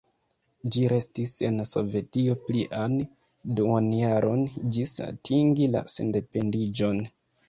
Ĝi 0.75 0.85
restis 0.91 1.33
en 1.49 1.59
Sovetio 1.71 2.35
plian 2.47 2.95
duonjaron 3.59 4.41
ĝis 4.79 4.95
atingi 5.09 5.69
la 5.75 5.83
sendependiĝon. 5.97 7.03